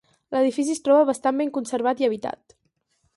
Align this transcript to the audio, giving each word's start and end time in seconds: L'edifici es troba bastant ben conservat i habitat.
L'edifici 0.35 0.73
es 0.77 0.81
troba 0.87 1.03
bastant 1.09 1.37
ben 1.43 1.51
conservat 1.59 2.01
i 2.05 2.09
habitat. 2.09 2.57